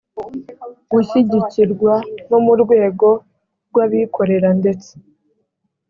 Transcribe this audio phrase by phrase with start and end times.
[0.91, 1.93] gushyigikirwa
[2.29, 3.07] no mu rwego
[3.69, 4.91] rw abikorera ndetse